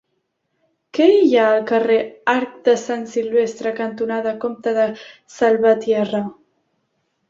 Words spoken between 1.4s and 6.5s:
ha al carrer Arc de Sant Silvestre cantonada Comte de Salvatierra?